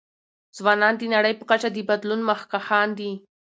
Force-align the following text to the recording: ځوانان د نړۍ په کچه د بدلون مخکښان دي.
ځوانان 0.57 0.93
د 0.97 1.03
نړۍ 1.15 1.33
په 1.37 1.43
کچه 1.49 1.67
د 1.71 1.77
بدلون 1.89 2.21
مخکښان 2.29 2.89
دي. 2.99 3.11